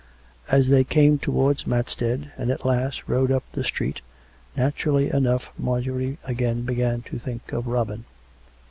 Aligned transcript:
As 0.49 0.69
they 0.69 0.83
came 0.83 1.19
towards 1.19 1.67
Mats 1.67 1.93
bead, 1.93 2.31
and, 2.35 2.49
at 2.49 2.65
last, 2.65 3.07
rode 3.07 3.31
up 3.31 3.43
the 3.51 3.63
street, 3.63 4.01
naturally 4.57 5.11
enough 5.13 5.51
Marjorie 5.59 6.17
again 6.23 6.63
began 6.63 7.03
to 7.03 7.19
think 7.19 7.51
of 7.53 7.67
Robin. 7.67 8.05